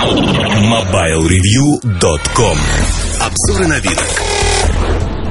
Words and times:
MobileReview.com 0.00 2.56
Обзоры 3.20 3.66
на 3.66 3.78
вид. 3.80 3.98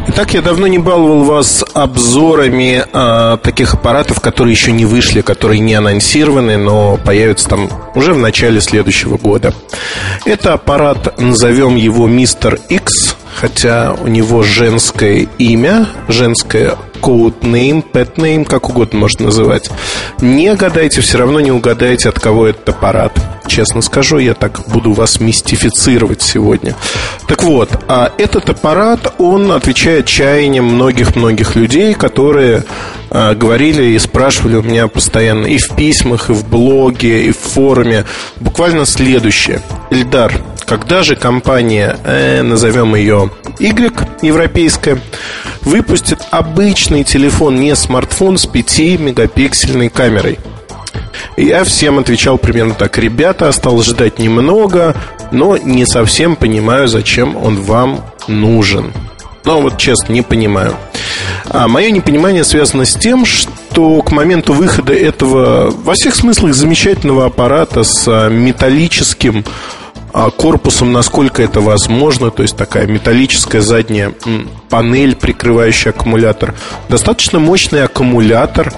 Итак, 0.09 0.35
я 0.35 0.43
давно 0.43 0.67
не 0.67 0.77
баловал 0.77 1.23
вас 1.23 1.65
обзорами 1.73 2.85
э, 2.85 3.37
таких 3.41 3.73
аппаратов, 3.73 4.19
которые 4.19 4.53
еще 4.53 4.71
не 4.71 4.85
вышли, 4.85 5.21
которые 5.21 5.59
не 5.59 5.73
анонсированы, 5.73 6.57
но 6.57 6.99
появятся 7.03 7.49
там 7.49 7.67
уже 7.95 8.13
в 8.13 8.19
начале 8.19 8.61
следующего 8.61 9.17
года. 9.17 9.55
Это 10.25 10.53
аппарат, 10.53 11.19
назовем 11.19 11.75
его 11.75 12.07
Мистер 12.07 12.59
X, 12.69 13.15
хотя 13.33 13.95
у 13.99 14.07
него 14.07 14.43
женское 14.43 15.27
имя, 15.39 15.87
женское 16.07 16.75
code 17.01 17.39
name, 17.41 17.83
pet 17.91 18.17
name, 18.17 18.45
как 18.45 18.69
угодно 18.69 18.99
можно 18.99 19.25
называть. 19.25 19.71
Не 20.21 20.55
гадайте, 20.55 21.01
все 21.01 21.17
равно 21.17 21.39
не 21.39 21.51
угадаете, 21.51 22.09
от 22.09 22.19
кого 22.19 22.47
этот 22.47 22.69
аппарат. 22.69 23.13
Честно 23.49 23.81
скажу, 23.81 24.19
я 24.19 24.35
так 24.35 24.61
буду 24.67 24.93
вас 24.93 25.19
мистифицировать 25.19 26.21
сегодня. 26.21 26.75
Так 27.27 27.43
вот, 27.43 27.69
а 27.87 28.11
этот 28.19 28.47
аппарат, 28.47 29.15
он 29.17 29.51
отвечает 29.51 30.05
чаяниям 30.05 30.65
многих-многих 30.65 31.55
людей, 31.55 31.95
которые 31.95 32.63
а, 33.09 33.33
говорили 33.33 33.83
и 33.83 33.99
спрашивали 33.99 34.55
у 34.55 34.61
меня 34.61 34.87
постоянно 34.87 35.47
и 35.47 35.57
в 35.57 35.75
письмах, 35.75 36.29
и 36.29 36.33
в 36.33 36.47
блоге, 36.47 37.25
и 37.25 37.31
в 37.31 37.37
форуме. 37.37 38.05
Буквально 38.39 38.85
следующее. 38.85 39.63
Эльдар, 39.89 40.31
когда 40.67 41.01
же 41.01 41.15
компания, 41.15 41.97
э, 42.03 42.43
назовем 42.43 42.93
ее 42.93 43.31
Y, 43.59 44.07
европейская, 44.21 45.01
выпустит 45.61 46.19
обычный 46.29 47.03
телефон, 47.03 47.59
не 47.59 47.75
смартфон 47.75 48.37
с 48.37 48.45
5-мегапиксельной 48.45 49.89
камерой? 49.89 50.37
Я 51.39 51.63
всем 51.63 51.99
отвечал 51.99 52.37
примерно 52.37 52.73
так. 52.73 52.97
Ребята, 52.97 53.47
осталось 53.47 53.87
ждать 53.87 54.19
немного, 54.19 54.93
но 55.31 55.55
не 55.55 55.85
совсем 55.85 56.35
понимаю, 56.35 56.89
зачем 56.89 57.37
он 57.37 57.61
вам 57.61 58.01
нужен. 58.27 58.91
Ну, 59.45 59.61
вот 59.61 59.77
честно, 59.77 60.11
не 60.11 60.21
понимаю. 60.21 60.75
А 61.49 61.69
мое 61.69 61.91
непонимание 61.91 62.43
связано 62.43 62.83
с 62.83 62.93
тем, 62.93 63.23
что 63.23 64.01
к 64.01 64.11
моменту 64.11 64.51
выхода 64.51 64.93
этого 64.93 65.71
во 65.71 65.93
всех 65.93 66.13
смыслах 66.15 66.53
замечательного 66.53 67.25
аппарата 67.25 67.83
с 67.83 68.03
а, 68.05 68.27
металлическим 68.27 69.45
а, 70.11 70.31
корпусом, 70.31 70.91
насколько 70.91 71.41
это 71.41 71.61
возможно, 71.61 72.31
то 72.31 72.41
есть 72.43 72.57
такая 72.57 72.85
металлическая 72.85 73.61
задняя 73.61 74.13
панель, 74.69 75.15
прикрывающая 75.15 75.93
аккумулятор. 75.93 76.53
Достаточно 76.89 77.39
мощный 77.39 77.85
аккумулятор, 77.85 78.73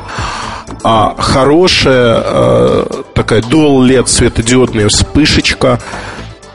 а 0.83 1.15
хорошая 1.17 2.21
а, 2.23 3.03
такая 3.13 3.41
dual 3.41 3.87
LED 3.87 4.07
светодиодная 4.07 4.89
вспышечка. 4.89 5.79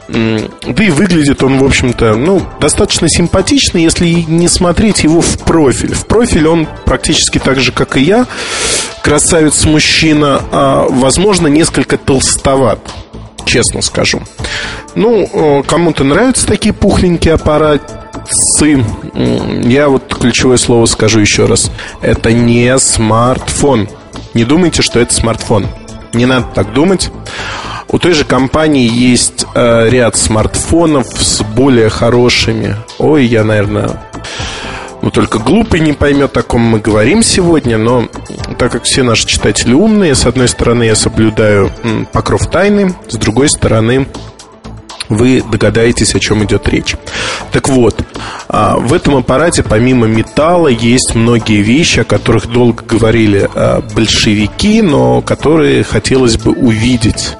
Да 0.09 0.83
и 0.83 0.89
выглядит 0.89 1.43
он, 1.43 1.57
в 1.57 1.65
общем-то, 1.65 2.15
ну, 2.15 2.41
достаточно 2.61 3.09
симпатично, 3.09 3.77
если 3.77 4.07
не 4.07 4.47
смотреть 4.47 5.03
его 5.03 5.19
в 5.19 5.37
профиль. 5.39 5.93
В 5.93 6.05
профиль 6.05 6.47
он 6.47 6.67
практически 6.85 7.39
так 7.39 7.59
же, 7.59 7.73
как 7.73 7.97
и 7.97 8.01
я, 8.01 8.25
красавец-мужчина, 9.03 10.41
а, 10.51 10.87
возможно, 10.89 11.47
несколько 11.47 11.97
толстоват 11.97 12.79
честно 13.47 13.81
скажу. 13.81 14.21
Ну, 14.95 15.27
э, 15.31 15.63
кому-то 15.63 16.03
нравятся 16.03 16.45
такие 16.45 16.73
пухленькие 16.73 17.33
аппараты. 17.35 17.93
Я 18.59 19.89
вот 19.89 20.13
ключевое 20.13 20.57
слово 20.57 20.85
скажу 20.85 21.19
еще 21.19 21.45
раз. 21.45 21.71
Это 22.01 22.33
не 22.33 22.77
смартфон. 22.77 23.87
Не 24.33 24.43
думайте, 24.43 24.81
что 24.81 24.99
это 24.99 25.13
смартфон. 25.13 25.67
Не 26.13 26.25
надо 26.25 26.47
так 26.53 26.73
думать. 26.73 27.11
У 27.89 27.99
той 27.99 28.13
же 28.13 28.25
компании 28.25 28.89
есть 28.89 29.45
э, 29.55 29.89
ряд 29.89 30.17
смартфонов 30.17 31.07
с 31.07 31.41
более 31.41 31.89
хорошими. 31.89 32.75
Ой, 32.99 33.25
я, 33.25 33.43
наверное, 33.43 34.01
ну, 35.01 35.11
только 35.11 35.39
глупый 35.39 35.79
не 35.79 35.93
поймет, 35.93 36.35
о 36.35 36.43
ком 36.43 36.61
мы 36.61 36.79
говорим 36.79 37.23
сегодня, 37.23 37.77
но 37.77 38.07
так 38.57 38.71
как 38.71 38.83
все 38.83 39.03
наши 39.03 39.25
читатели 39.25 39.73
умные, 39.73 40.15
с 40.15 40.25
одной 40.25 40.47
стороны, 40.47 40.83
я 40.83 40.95
соблюдаю 40.95 41.71
покров 42.11 42.47
тайны, 42.49 42.93
с 43.07 43.15
другой 43.15 43.49
стороны, 43.49 44.07
вы 45.09 45.41
догадаетесь, 45.41 46.15
о 46.15 46.19
чем 46.19 46.43
идет 46.43 46.67
речь. 46.67 46.95
Так 47.51 47.69
вот, 47.69 47.99
а, 48.47 48.77
в 48.77 48.93
этом 48.93 49.17
аппарате 49.17 49.63
помимо 49.63 50.07
металла 50.07 50.67
есть 50.67 51.15
многие 51.15 51.61
вещи, 51.61 52.01
о 52.01 52.03
которых 52.03 52.47
долго 52.47 52.83
говорили 52.83 53.49
а, 53.53 53.81
большевики, 53.93 54.81
но 54.81 55.21
которые 55.21 55.83
хотелось 55.83 56.37
бы 56.37 56.51
увидеть. 56.51 57.35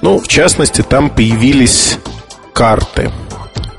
Ну, 0.00 0.18
в 0.18 0.28
частности, 0.28 0.82
там 0.82 1.10
появились 1.10 1.98
карты– 2.52 3.10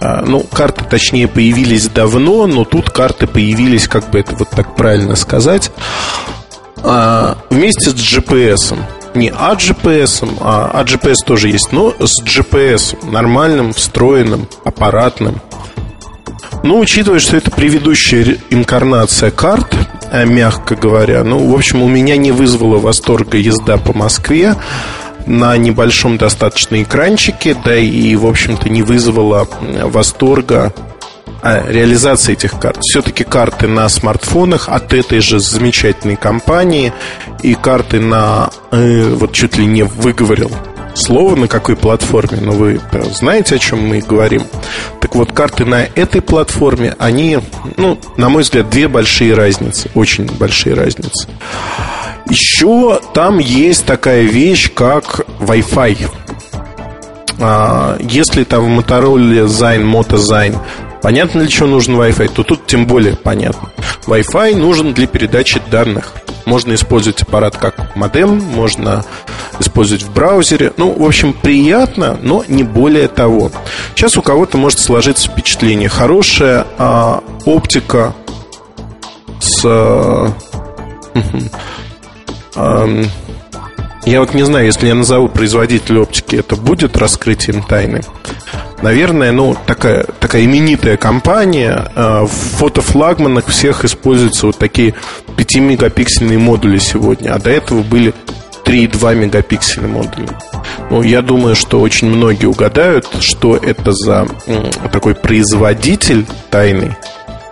а, 0.01 0.23
ну, 0.25 0.43
карты, 0.43 0.85
точнее, 0.85 1.27
появились 1.27 1.89
давно, 1.89 2.47
но 2.47 2.63
тут 2.63 2.89
карты 2.89 3.27
появились, 3.27 3.87
как 3.87 4.09
бы 4.09 4.19
это 4.19 4.33
вот 4.33 4.49
так 4.49 4.75
правильно 4.75 5.17
сказать, 5.17 5.71
вместе 6.81 7.89
с 7.89 7.93
GPS. 7.93 8.77
Не 9.15 9.29
от 9.29 9.59
а 10.39 10.71
от 10.73 10.87
GPS 10.87 11.15
тоже 11.25 11.49
есть, 11.49 11.71
но 11.71 11.93
с 11.99 12.21
GPS, 12.23 13.09
нормальным, 13.09 13.73
встроенным, 13.73 14.47
аппаратным. 14.63 15.41
Ну, 16.63 16.79
учитывая, 16.79 17.19
что 17.19 17.37
это 17.37 17.51
предыдущая 17.51 18.37
инкарнация 18.49 19.31
карт, 19.31 19.75
а, 20.11 20.25
мягко 20.25 20.75
говоря, 20.75 21.23
ну, 21.23 21.51
в 21.51 21.55
общем, 21.55 21.81
у 21.81 21.87
меня 21.87 22.17
не 22.17 22.31
вызвала 22.31 22.77
восторга 22.77 23.37
езда 23.37 23.77
по 23.77 23.93
Москве 23.93 24.55
на 25.25 25.55
небольшом 25.57 26.17
достаточно 26.17 26.81
экранчике, 26.81 27.55
да 27.63 27.77
и, 27.77 28.15
в 28.15 28.25
общем-то, 28.25 28.69
не 28.69 28.81
вызвало 28.81 29.47
восторга 29.83 30.73
реализация 31.43 32.33
этих 32.33 32.59
карт. 32.59 32.77
Все-таки 32.81 33.23
карты 33.23 33.67
на 33.67 33.87
смартфонах 33.89 34.69
от 34.69 34.93
этой 34.93 35.19
же 35.19 35.39
замечательной 35.39 36.15
компании 36.15 36.93
и 37.43 37.55
карты 37.55 37.99
на, 37.99 38.49
э, 38.71 39.13
вот 39.13 39.33
чуть 39.33 39.57
ли 39.57 39.65
не 39.65 39.83
выговорил 39.83 40.51
слово 40.95 41.35
на 41.35 41.47
какой 41.47 41.75
платформе, 41.75 42.39
но 42.41 42.51
вы 42.51 42.81
знаете, 43.13 43.55
о 43.55 43.59
чем 43.59 43.87
мы 43.87 43.99
говорим. 43.99 44.43
Так 44.99 45.15
вот, 45.15 45.31
карты 45.31 45.65
на 45.65 45.83
этой 45.83 46.21
платформе, 46.21 46.95
они, 46.99 47.39
ну, 47.77 47.99
на 48.17 48.29
мой 48.29 48.43
взгляд, 48.43 48.69
две 48.69 48.87
большие 48.87 49.33
разницы, 49.33 49.89
очень 49.95 50.25
большие 50.25 50.75
разницы. 50.75 51.27
Еще 52.29 52.99
там 53.13 53.39
есть 53.39 53.85
такая 53.85 54.23
вещь, 54.23 54.71
как 54.73 55.21
Wi-Fi. 55.39 56.09
А, 57.41 57.97
если 58.01 58.43
там 58.43 58.65
в 58.65 58.79
Motorola 58.79 59.45
Zine, 59.45 59.83
Moto 59.83 60.17
Zine 60.17 60.57
Понятно, 61.01 61.41
для 61.41 61.49
чего 61.49 61.67
нужен 61.67 61.95
Wi-Fi, 61.95 62.31
то 62.33 62.43
тут 62.43 62.65
тем 62.67 62.85
более 62.85 63.15
понятно. 63.15 63.69
Wi-Fi 64.05 64.55
нужен 64.55 64.93
для 64.93 65.07
передачи 65.07 65.61
данных. 65.71 66.13
Можно 66.45 66.73
использовать 66.73 67.21
аппарат 67.21 67.57
как 67.57 67.95
модем, 67.95 68.37
можно 68.39 69.05
использовать 69.59 70.03
в 70.03 70.11
браузере. 70.11 70.73
Ну, 70.77 70.91
в 70.91 71.05
общем, 71.05 71.33
приятно, 71.33 72.17
но 72.21 72.43
не 72.47 72.63
более 72.63 73.07
того. 73.07 73.51
Сейчас 73.95 74.17
у 74.17 74.21
кого-то 74.21 74.57
может 74.57 74.79
сложиться 74.79 75.29
впечатление. 75.29 75.89
Хорошая 75.89 76.65
а, 76.77 77.23
оптика 77.45 78.13
с... 79.39 79.63
А, 82.55 82.87
я 84.05 84.19
вот 84.21 84.33
не 84.33 84.43
знаю, 84.43 84.65
если 84.65 84.87
я 84.87 84.95
назову 84.95 85.27
производителя 85.27 86.01
оптики, 86.01 86.35
это 86.35 86.55
будет 86.55 86.97
раскрытием 86.97 87.63
тайны. 87.63 88.01
Наверное, 88.81 89.31
ну, 89.31 89.57
такая, 89.65 90.05
такая 90.19 90.45
именитая 90.45 90.95
компания. 90.95 91.91
Э, 91.95 92.21
в 92.23 92.29
фотофлагманах 92.29 93.47
всех 93.47 93.83
используются 93.83 94.47
вот 94.47 94.57
такие 94.57 94.95
5-мегапиксельные 95.35 96.37
модули 96.37 96.77
сегодня, 96.77 97.33
а 97.33 97.39
до 97.39 97.49
этого 97.49 97.83
были 97.83 98.13
3,2 98.63 99.15
мегапикселя 99.15 99.87
модули. 99.87 100.29
Ну, 100.89 101.01
я 101.01 101.21
думаю, 101.21 101.55
что 101.55 101.81
очень 101.81 102.07
многие 102.09 102.45
угадают, 102.45 103.07
что 103.19 103.57
это 103.57 103.91
за 103.91 104.27
такой 104.91 105.15
производитель 105.15 106.25
тайный, 106.49 106.95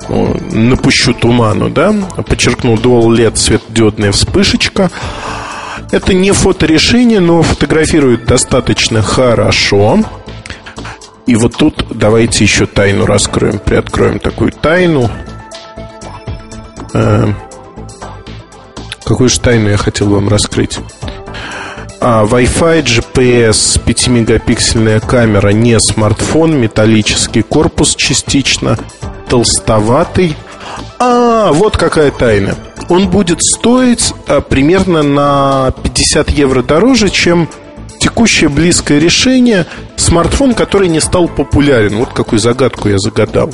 ну, 0.09 0.37
напущу 0.51 1.13
туману, 1.13 1.69
да, 1.69 1.93
подчеркну 2.27 2.75
Dual 2.75 3.07
LED 3.17 3.35
светодиодная 3.35 4.11
вспышечка. 4.11 4.91
Это 5.91 6.13
не 6.13 6.31
фоторешение, 6.31 7.19
но 7.19 7.41
фотографирует 7.41 8.25
достаточно 8.25 9.01
хорошо. 9.01 9.99
И 11.25 11.35
вот 11.35 11.55
тут 11.57 11.85
давайте 11.89 12.43
еще 12.43 12.65
тайну 12.65 13.05
раскроем, 13.05 13.59
приоткроем 13.59 14.19
такую 14.19 14.51
тайну. 14.51 15.09
Э, 16.93 17.27
какую 19.03 19.29
же 19.29 19.39
тайну 19.39 19.69
я 19.69 19.77
хотел 19.77 20.09
вам 20.09 20.29
раскрыть? 20.29 20.79
А, 21.99 22.25
Wi-Fi, 22.25 22.83
GPS, 22.83 23.81
5-мегапиксельная 23.83 24.99
камера, 24.99 25.49
не 25.49 25.79
смартфон, 25.79 26.57
металлический 26.57 27.41
корпус 27.41 27.95
частично– 27.95 28.77
толстоватый. 29.27 30.35
А, 30.99 31.51
вот 31.51 31.77
какая 31.77 32.11
тайна. 32.11 32.55
Он 32.89 33.09
будет 33.09 33.41
стоить 33.41 34.13
а, 34.27 34.41
примерно 34.41 35.03
на 35.03 35.73
50 35.83 36.29
евро 36.31 36.63
дороже, 36.63 37.09
чем 37.09 37.49
текущее 37.99 38.49
близкое 38.49 38.99
решение 38.99 39.65
смартфон, 39.95 40.53
который 40.53 40.87
не 40.87 40.99
стал 40.99 41.27
популярен. 41.27 41.97
Вот 41.97 42.09
какую 42.13 42.39
загадку 42.39 42.89
я 42.89 42.97
загадал. 42.97 43.51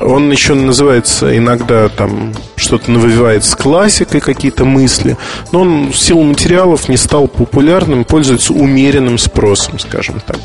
Он 0.00 0.30
еще 0.30 0.54
называется 0.54 1.36
иногда 1.36 1.88
там 1.88 2.34
что-то 2.56 2.90
навевает 2.90 3.44
с 3.44 3.54
классикой 3.54 4.20
какие-то 4.20 4.64
мысли, 4.64 5.16
но 5.52 5.60
он 5.62 5.92
в 5.92 5.96
силу 5.96 6.24
материалов 6.24 6.88
не 6.88 6.96
стал 6.96 7.28
популярным, 7.28 8.04
пользуется 8.04 8.52
умеренным 8.52 9.18
спросом, 9.18 9.78
скажем 9.78 10.20
так. 10.26 10.38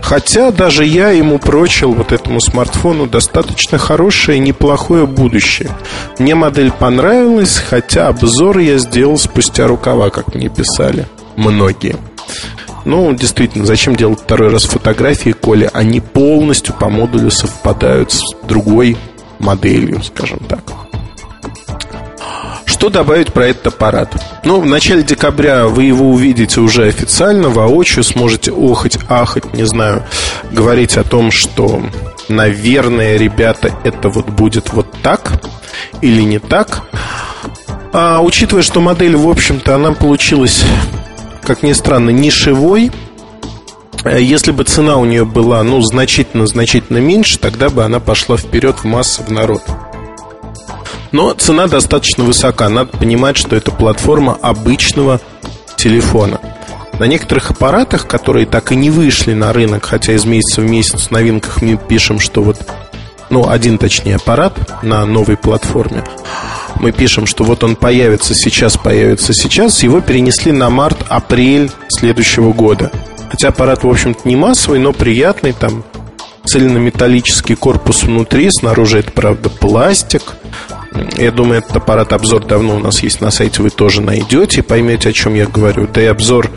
Хотя 0.00 0.50
даже 0.50 0.84
я 0.84 1.10
ему 1.10 1.38
прочил 1.38 1.92
вот 1.92 2.12
этому 2.12 2.40
смартфону 2.40 3.06
достаточно 3.06 3.78
хорошее, 3.78 4.38
неплохое 4.38 5.06
будущее. 5.06 5.70
Мне 6.18 6.34
модель 6.34 6.70
понравилась, 6.70 7.58
хотя 7.58 8.08
обзор 8.08 8.58
я 8.58 8.78
сделал 8.78 9.18
спустя 9.18 9.66
рукава, 9.66 10.10
как 10.10 10.34
мне 10.34 10.48
писали 10.48 11.06
многие. 11.36 11.96
Ну, 12.84 13.12
действительно, 13.14 13.64
зачем 13.64 13.94
делать 13.94 14.20
второй 14.20 14.50
раз 14.50 14.64
фотографии, 14.64 15.30
коли 15.30 15.70
они 15.72 16.00
полностью 16.00 16.74
по 16.74 16.88
модулю 16.88 17.30
совпадают 17.30 18.12
с 18.12 18.22
другой 18.42 18.96
моделью, 19.38 20.02
скажем 20.02 20.40
так. 20.48 20.71
Что 22.82 22.90
добавить 22.90 23.32
про 23.32 23.46
этот 23.46 23.68
аппарат? 23.68 24.12
Ну, 24.44 24.60
в 24.60 24.66
начале 24.66 25.04
декабря 25.04 25.68
вы 25.68 25.84
его 25.84 26.10
увидите 26.10 26.60
уже 26.60 26.88
официально, 26.88 27.48
воочию, 27.48 28.02
сможете 28.02 28.50
охать, 28.50 28.98
ахать, 29.08 29.54
не 29.54 29.62
знаю, 29.62 30.02
говорить 30.50 30.96
о 30.96 31.04
том, 31.04 31.30
что, 31.30 31.80
наверное, 32.28 33.16
ребята, 33.18 33.70
это 33.84 34.08
вот 34.08 34.30
будет 34.30 34.72
вот 34.72 34.88
так 35.00 35.30
или 36.00 36.22
не 36.22 36.40
так. 36.40 36.82
А 37.92 38.20
учитывая, 38.20 38.64
что 38.64 38.80
модель, 38.80 39.14
в 39.14 39.28
общем-то, 39.28 39.76
она 39.76 39.92
получилась 39.92 40.64
как 41.44 41.62
ни 41.62 41.74
странно, 41.74 42.10
нишевой. 42.10 42.90
Э, 44.02 44.20
если 44.20 44.50
бы 44.50 44.64
цена 44.64 44.96
у 44.96 45.04
нее 45.04 45.24
была, 45.24 45.62
ну, 45.62 45.80
значительно-значительно 45.82 46.98
меньше, 46.98 47.38
тогда 47.38 47.68
бы 47.68 47.84
она 47.84 48.00
пошла 48.00 48.36
вперед 48.36 48.78
в 48.82 48.84
массу 48.86 49.22
в 49.22 49.30
народ. 49.30 49.62
Но 51.12 51.32
цена 51.34 51.66
достаточно 51.66 52.24
высока. 52.24 52.68
Надо 52.68 52.96
понимать, 52.96 53.36
что 53.36 53.54
это 53.54 53.70
платформа 53.70 54.36
обычного 54.40 55.20
телефона. 55.76 56.40
На 56.98 57.04
некоторых 57.04 57.50
аппаратах, 57.50 58.06
которые 58.06 58.46
так 58.46 58.72
и 58.72 58.76
не 58.76 58.90
вышли 58.90 59.34
на 59.34 59.52
рынок, 59.52 59.84
хотя 59.84 60.14
из 60.14 60.24
месяца 60.24 60.60
в 60.60 60.64
месяц 60.64 61.08
в 61.08 61.10
новинках 61.10 61.60
мы 61.60 61.76
пишем, 61.76 62.18
что 62.18 62.42
вот, 62.42 62.58
ну, 63.30 63.48
один 63.48 63.78
точнее 63.78 64.16
аппарат 64.16 64.82
на 64.82 65.04
новой 65.04 65.36
платформе, 65.36 66.04
мы 66.76 66.92
пишем, 66.92 67.26
что 67.26 67.44
вот 67.44 67.64
он 67.64 67.76
появится 67.76 68.34
сейчас, 68.34 68.76
появится 68.76 69.32
сейчас, 69.34 69.82
его 69.82 70.00
перенесли 70.00 70.52
на 70.52 70.70
март-апрель 70.70 71.70
следующего 71.88 72.52
года. 72.52 72.90
Хотя 73.30 73.48
аппарат, 73.48 73.82
в 73.82 73.88
общем-то, 73.88 74.28
не 74.28 74.36
массовый, 74.36 74.78
но 74.78 74.92
приятный, 74.92 75.52
там 75.52 75.84
цельнометаллический 76.44 77.56
корпус 77.56 78.02
внутри, 78.02 78.50
снаружи 78.50 78.98
это, 78.98 79.10
правда, 79.12 79.48
пластик. 79.48 80.34
Я 81.16 81.30
думаю, 81.30 81.58
этот 81.58 81.76
аппарат 81.76 82.12
обзор 82.12 82.44
давно 82.44 82.76
у 82.76 82.78
нас 82.78 83.02
есть 83.02 83.20
на 83.20 83.30
сайте, 83.30 83.62
вы 83.62 83.70
тоже 83.70 84.02
найдете, 84.02 84.62
поймете, 84.62 85.10
о 85.10 85.12
чем 85.12 85.34
я 85.34 85.46
говорю. 85.46 85.86
Да 85.86 86.02
и 86.02 86.06
обзор 86.06 86.50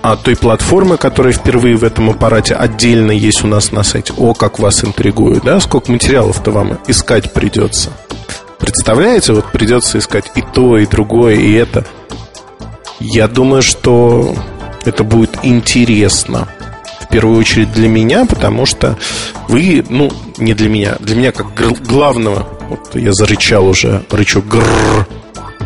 а 0.00 0.16
той 0.16 0.36
платформы, 0.36 0.96
которая 0.96 1.32
впервые 1.32 1.76
в 1.76 1.84
этом 1.84 2.10
аппарате 2.10 2.54
отдельно 2.54 3.10
есть 3.10 3.44
у 3.44 3.46
нас 3.46 3.72
на 3.72 3.82
сайте. 3.82 4.12
О, 4.16 4.32
как 4.32 4.58
вас 4.58 4.84
интригует, 4.84 5.42
да? 5.42 5.60
Сколько 5.60 5.90
материалов-то 5.90 6.50
вам 6.50 6.78
искать 6.86 7.32
придется. 7.32 7.90
Представляете, 8.58 9.32
вот 9.32 9.50
придется 9.50 9.98
искать 9.98 10.30
и 10.34 10.42
то, 10.42 10.78
и 10.78 10.86
другое, 10.86 11.34
и 11.34 11.52
это. 11.52 11.84
Я 13.00 13.28
думаю, 13.28 13.62
что 13.62 14.34
это 14.84 15.04
будет 15.04 15.38
интересно. 15.42 16.48
В 17.00 17.08
первую 17.08 17.38
очередь 17.38 17.72
для 17.72 17.88
меня, 17.88 18.24
потому 18.24 18.66
что 18.66 18.96
вы, 19.48 19.84
ну, 19.88 20.10
не 20.38 20.54
для 20.54 20.68
меня, 20.68 20.96
для 21.00 21.16
меня 21.16 21.32
как 21.32 21.54
главного, 21.86 22.46
вот 22.68 22.94
я 22.94 23.12
зарычал 23.12 23.66
уже, 23.66 24.04
рычу 24.10 24.42
грррр, 24.42 25.06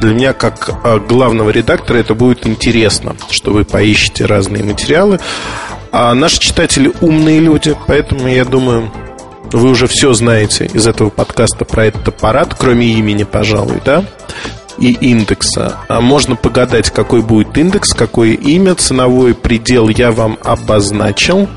для 0.02 0.14
меня 0.14 0.32
как 0.32 0.70
а, 0.82 0.98
главного 0.98 1.50
редактора 1.50 1.98
это 1.98 2.14
будет 2.14 2.46
интересно, 2.46 3.14
что 3.30 3.52
вы 3.52 3.64
поищете 3.64 4.24
разные 4.24 4.64
материалы. 4.64 5.20
А 5.92 6.12
наши 6.14 6.40
читатели 6.40 6.92
умные 7.00 7.38
люди, 7.38 7.76
поэтому 7.86 8.26
я 8.26 8.44
думаю, 8.44 8.90
вы 9.52 9.70
уже 9.70 9.86
все 9.86 10.12
знаете 10.14 10.66
из 10.72 10.86
этого 10.86 11.10
подкаста 11.10 11.64
про 11.64 11.86
этот 11.86 12.08
аппарат, 12.08 12.54
кроме 12.58 12.86
имени, 12.86 13.24
пожалуй, 13.24 13.80
да? 13.84 14.04
И 14.78 14.92
индекса. 14.92 15.76
А 15.88 16.00
можно 16.00 16.34
погадать, 16.34 16.90
какой 16.90 17.22
будет 17.22 17.56
индекс, 17.56 17.92
какое 17.92 18.32
имя, 18.32 18.74
ценовой 18.74 19.34
предел 19.34 19.88
я 19.88 20.10
вам 20.10 20.38
обозначил. 20.42 21.48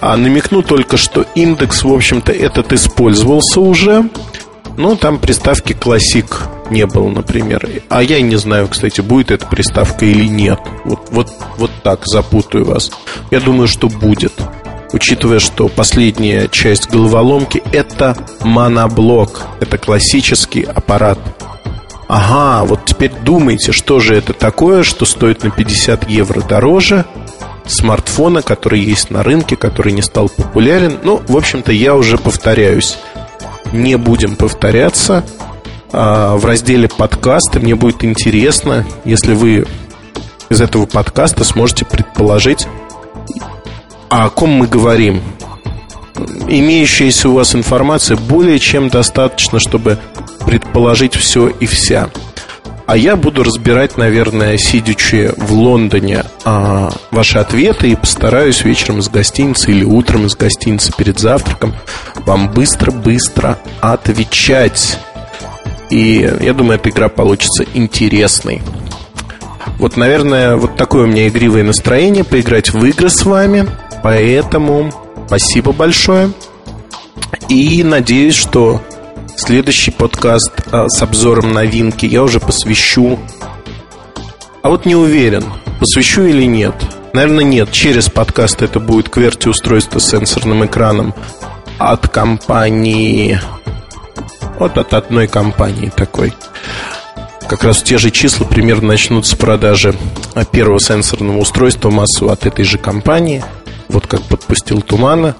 А 0.00 0.16
намекну 0.16 0.62
только, 0.62 0.96
что 0.96 1.24
индекс, 1.36 1.84
в 1.84 1.92
общем-то, 1.92 2.32
этот 2.32 2.72
использовался 2.72 3.60
уже. 3.60 4.10
Ну, 4.76 4.96
там 4.96 5.18
приставки 5.18 5.72
классик 5.72 6.48
не 6.70 6.86
было, 6.86 7.08
например. 7.08 7.68
А 7.88 8.02
я 8.02 8.20
не 8.20 8.36
знаю, 8.36 8.68
кстати, 8.68 9.00
будет 9.00 9.30
эта 9.30 9.46
приставка 9.46 10.06
или 10.06 10.26
нет. 10.26 10.60
Вот, 10.84 11.08
вот, 11.10 11.30
вот 11.58 11.70
так 11.82 12.06
запутаю 12.06 12.64
вас. 12.64 12.90
Я 13.30 13.40
думаю, 13.40 13.68
что 13.68 13.88
будет 13.88 14.32
учитывая, 14.92 15.38
что 15.38 15.68
последняя 15.68 16.48
часть 16.48 16.90
головоломки– 16.90 17.62
это 17.72 18.16
моноблок, 18.40 19.42
это 19.60 19.78
классический 19.78 20.62
аппарат. 20.62 21.18
Ага, 22.08 22.66
вот 22.66 22.84
теперь 22.84 23.12
думайте, 23.24 23.72
что 23.72 24.00
же 24.00 24.14
это 24.14 24.34
такое, 24.34 24.82
что 24.82 25.06
стоит 25.06 25.44
на 25.44 25.50
50 25.50 26.10
евро 26.10 26.42
дороже 26.42 27.06
смартфона, 27.64 28.42
который 28.42 28.80
есть 28.80 29.10
на 29.10 29.22
рынке, 29.22 29.56
который 29.56 29.92
не 29.92 30.02
стал 30.02 30.28
популярен. 30.28 30.98
Ну, 31.04 31.22
в 31.26 31.36
общем-то, 31.36 31.72
я 31.72 31.94
уже 31.94 32.18
повторяюсь. 32.18 32.98
Не 33.72 33.96
будем 33.96 34.36
повторяться. 34.36 35.24
А, 35.92 36.36
в 36.36 36.44
разделе 36.44 36.88
подкасты 36.88 37.60
мне 37.60 37.74
будет 37.74 38.04
интересно, 38.04 38.84
если 39.04 39.34
вы 39.34 39.66
из 40.48 40.60
этого 40.60 40.86
подкаста 40.86 41.44
сможете 41.44 41.84
предположить, 41.84 42.66
о 44.08 44.28
ком 44.28 44.50
мы 44.50 44.66
говорим. 44.66 45.22
Имеющаяся 46.48 47.28
у 47.30 47.34
вас 47.34 47.54
информация 47.54 48.16
более 48.16 48.58
чем 48.58 48.90
достаточно, 48.90 49.58
чтобы 49.58 49.98
предположить 50.44 51.14
все 51.14 51.48
и 51.48 51.66
вся. 51.66 52.10
А 52.86 52.96
я 52.96 53.16
буду 53.16 53.42
разбирать, 53.42 53.96
наверное, 53.96 54.56
сидячи 54.56 55.32
в 55.36 55.52
Лондоне, 55.52 56.24
а, 56.44 56.90
ваши 57.10 57.38
ответы 57.38 57.92
и 57.92 57.96
постараюсь 57.96 58.64
вечером 58.64 58.98
из 58.98 59.08
гостиницы 59.08 59.70
или 59.70 59.84
утром 59.84 60.26
из 60.26 60.36
гостиницы 60.36 60.92
перед 60.96 61.18
завтраком 61.18 61.74
вам 62.26 62.50
быстро-быстро 62.50 63.58
отвечать. 63.80 64.98
И 65.90 66.28
я 66.40 66.54
думаю, 66.54 66.78
эта 66.78 66.90
игра 66.90 67.08
получится 67.08 67.64
интересной. 67.74 68.62
Вот, 69.78 69.96
наверное, 69.96 70.56
вот 70.56 70.76
такое 70.76 71.04
у 71.04 71.06
меня 71.06 71.28
игривое 71.28 71.64
настроение 71.64 72.24
поиграть 72.24 72.72
в 72.72 72.84
игры 72.84 73.08
с 73.08 73.24
вами– 73.24 73.66
Поэтому 74.02 74.92
спасибо 75.26 75.72
большое. 75.72 76.32
И 77.48 77.82
надеюсь, 77.82 78.34
что 78.34 78.82
следующий 79.36 79.90
подкаст 79.90 80.52
а, 80.70 80.88
с 80.88 81.02
обзором 81.02 81.52
новинки 81.52 82.06
я 82.06 82.22
уже 82.22 82.40
посвящу. 82.40 83.18
А 84.62 84.68
вот 84.68 84.86
не 84.86 84.94
уверен, 84.94 85.44
посвящу 85.80 86.22
или 86.22 86.44
нет. 86.44 86.74
Наверное, 87.12 87.44
нет. 87.44 87.70
Через 87.72 88.08
подкаст 88.08 88.62
это 88.62 88.80
будет 88.80 89.08
QWERTY 89.08 89.50
устройство 89.50 89.98
с 89.98 90.10
сенсорным 90.10 90.64
экраном 90.64 91.14
от 91.78 92.08
компании... 92.08 93.40
Вот 94.58 94.78
от 94.78 94.94
одной 94.94 95.26
компании 95.26 95.90
такой. 95.94 96.34
Как 97.48 97.64
раз 97.64 97.82
те 97.82 97.98
же 97.98 98.10
числа 98.10 98.46
примерно 98.46 98.88
начнутся 98.88 99.36
продажи 99.36 99.94
первого 100.52 100.78
сенсорного 100.78 101.38
устройства 101.38 101.90
массово 101.90 102.32
от 102.32 102.46
этой 102.46 102.64
же 102.64 102.78
компании– 102.78 103.44
вот 103.92 104.06
как 104.06 104.22
подпустил 104.22 104.80
тумана. 104.80 105.36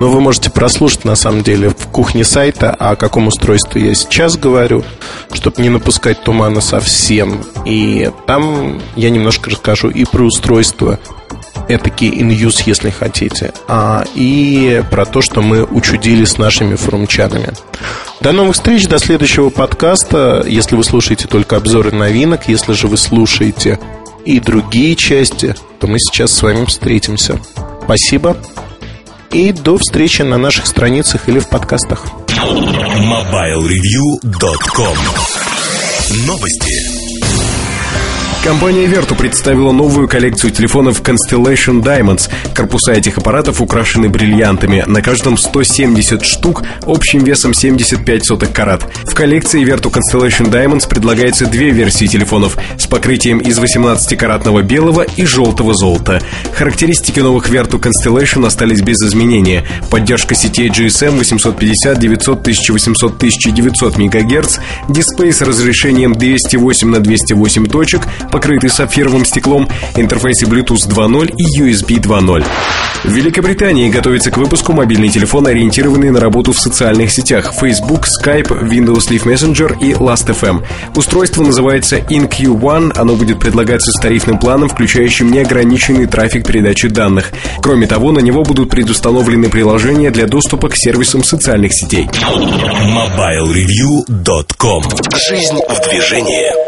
Но 0.00 0.10
вы 0.10 0.20
можете 0.20 0.50
прослушать, 0.50 1.04
на 1.04 1.16
самом 1.16 1.42
деле, 1.42 1.70
в 1.70 1.88
кухне 1.88 2.24
сайта, 2.24 2.70
о 2.70 2.96
каком 2.96 3.28
устройстве 3.28 3.88
я 3.88 3.94
сейчас 3.94 4.36
говорю, 4.36 4.84
чтобы 5.32 5.62
не 5.62 5.70
напускать 5.70 6.22
тумана 6.22 6.60
совсем. 6.60 7.44
И 7.64 8.10
там 8.26 8.80
я 8.94 9.10
немножко 9.10 9.50
расскажу 9.50 9.88
и 9.88 10.04
про 10.04 10.24
устройство, 10.24 10.98
этакий 11.68 12.10
in-use, 12.10 12.62
если 12.66 12.90
хотите, 12.90 13.52
а, 13.68 14.04
и 14.14 14.82
про 14.90 15.04
то, 15.04 15.20
что 15.20 15.42
мы 15.42 15.64
учудили 15.64 16.24
с 16.24 16.38
нашими 16.38 16.76
форумчанами. 16.76 17.52
До 18.20 18.32
новых 18.32 18.54
встреч, 18.54 18.86
до 18.86 18.98
следующего 18.98 19.50
подкаста. 19.50 20.44
Если 20.46 20.76
вы 20.76 20.84
слушаете 20.84 21.28
только 21.28 21.56
обзоры 21.56 21.92
новинок, 21.92 22.48
если 22.48 22.72
же 22.72 22.86
вы 22.86 22.96
слушаете 22.96 23.78
и 24.24 24.40
другие 24.40 24.96
части, 24.96 25.54
то 25.80 25.86
мы 25.86 25.98
сейчас 25.98 26.32
с 26.32 26.42
вами 26.42 26.64
встретимся. 26.64 27.40
Спасибо. 27.84 28.36
И 29.30 29.52
до 29.52 29.78
встречи 29.78 30.22
на 30.22 30.38
наших 30.38 30.66
страницах 30.66 31.28
или 31.28 31.38
в 31.38 31.48
подкастах. 31.48 32.04
MobileReview.com 32.26 34.96
Новости. 36.26 37.05
Компания 38.46 38.86
Vertu 38.86 39.16
представила 39.16 39.72
новую 39.72 40.06
коллекцию 40.06 40.52
телефонов 40.52 41.02
Constellation 41.02 41.82
Diamonds. 41.82 42.30
Корпуса 42.54 42.92
этих 42.92 43.18
аппаратов 43.18 43.60
украшены 43.60 44.08
бриллиантами. 44.08 44.84
На 44.86 45.02
каждом 45.02 45.36
170 45.36 46.24
штук 46.24 46.62
общим 46.82 47.24
весом 47.24 47.52
75 47.52 48.24
сотых 48.24 48.52
карат. 48.52 48.84
В 49.04 49.14
коллекции 49.14 49.64
Vertu 49.64 49.92
Constellation 49.92 50.48
Diamonds 50.48 50.88
предлагается 50.88 51.46
две 51.46 51.70
версии 51.70 52.06
телефонов 52.06 52.56
с 52.78 52.86
покрытием 52.86 53.40
из 53.40 53.58
18-каратного 53.58 54.62
белого 54.62 55.02
и 55.02 55.26
желтого 55.26 55.74
золота. 55.74 56.22
Характеристики 56.54 57.18
новых 57.18 57.50
Vertu 57.50 57.80
Constellation 57.80 58.46
остались 58.46 58.80
без 58.80 59.02
изменения. 59.02 59.64
Поддержка 59.90 60.36
сетей 60.36 60.68
GSM 60.68 61.18
850, 61.18 61.98
900, 61.98 62.40
1800, 62.42 63.16
1900 63.16 63.98
МГц, 63.98 64.58
дисплей 64.88 65.32
с 65.32 65.40
разрешением 65.40 66.14
208 66.14 66.88
на 66.88 67.00
208 67.00 67.66
точек, 67.66 68.02
покрытый 68.36 68.68
сапфировым 68.68 69.24
стеклом, 69.24 69.66
интерфейсы 69.94 70.44
Bluetooth 70.44 70.86
2.0 70.90 71.32
и 71.38 71.58
USB 71.62 71.98
2.0. 71.98 72.44
В 73.04 73.08
Великобритании 73.10 73.88
готовится 73.88 74.30
к 74.30 74.36
выпуску 74.36 74.74
мобильный 74.74 75.08
телефон, 75.08 75.46
ориентированный 75.46 76.10
на 76.10 76.20
работу 76.20 76.52
в 76.52 76.60
социальных 76.60 77.10
сетях 77.10 77.54
Facebook, 77.58 78.04
Skype, 78.06 78.68
Windows 78.68 79.08
Live 79.08 79.24
Messenger 79.24 79.78
и 79.80 79.92
Last.fm. 79.94 80.62
Устройство 80.94 81.44
называется 81.44 81.96
InQ1, 81.96 82.98
оно 82.98 83.16
будет 83.16 83.40
предлагаться 83.40 83.90
с 83.90 83.98
тарифным 84.02 84.36
планом, 84.38 84.68
включающим 84.68 85.32
неограниченный 85.32 86.04
трафик 86.04 86.46
передачи 86.46 86.88
данных. 86.88 87.32
Кроме 87.62 87.86
того, 87.86 88.12
на 88.12 88.18
него 88.18 88.42
будут 88.42 88.68
предустановлены 88.68 89.48
приложения 89.48 90.10
для 90.10 90.26
доступа 90.26 90.68
к 90.68 90.76
сервисам 90.76 91.24
социальных 91.24 91.72
сетей. 91.72 92.06
MobileReview.com 92.84 94.82
Жизнь 95.26 95.58
в 95.70 95.80
движении 95.88 96.66